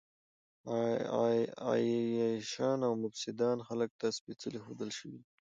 [1.67, 5.27] عياشان او مفسدان خلکو ته سپېڅلي ښودل شوي دي.